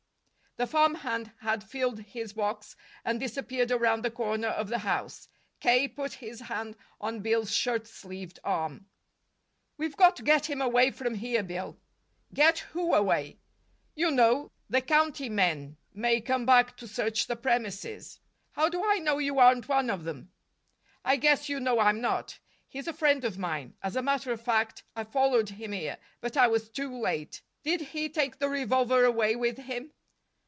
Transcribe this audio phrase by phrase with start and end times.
[0.57, 5.29] The farmhand had filled his box and disappeared around the corner of the house.
[5.61, 5.87] K.
[5.87, 8.85] put his hand on Bill's shirt sleeved arm.
[9.77, 11.77] "We've got to get him away from here, Bill."
[12.33, 13.39] "Get who away?"
[13.95, 14.51] "You know.
[14.69, 18.19] The county men may come back to search the premises."
[18.51, 20.33] "How do I know you aren't one of them?"
[21.05, 22.37] "I guess you know I'm not.
[22.67, 23.75] He's a friend of mine.
[23.81, 27.41] As a matter of fact, I followed him here; but I was too late.
[27.63, 29.93] Did he take the revolver away with him?"